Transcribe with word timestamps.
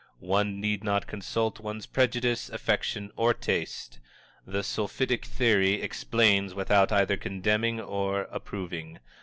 One 0.17 0.59
need 0.59 0.83
not 0.83 1.05
consult 1.05 1.59
one's 1.59 1.85
prejudice, 1.85 2.49
affection 2.49 3.11
or 3.15 3.35
taste 3.35 3.99
the 4.47 4.63
Sulphitic 4.63 5.25
Theory 5.25 5.73
explains 5.73 6.55
without 6.55 6.91
either 6.91 7.17
condemning 7.17 7.79
or 7.79 8.21
approving. 8.31 8.97